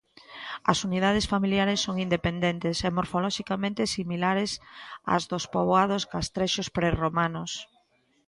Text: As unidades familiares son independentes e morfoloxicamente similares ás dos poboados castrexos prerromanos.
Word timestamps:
As 0.71 0.77
unidades 0.87 1.25
familiares 1.33 1.79
son 1.85 1.95
independentes 2.05 2.77
e 2.87 2.89
morfoloxicamente 2.97 3.91
similares 3.95 4.51
ás 5.13 5.23
dos 5.31 5.43
poboados 5.53 6.03
castrexos 6.13 6.67
prerromanos. 6.77 7.51